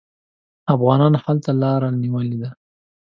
[0.73, 2.49] افغانانو هلته لاره نیولې ده.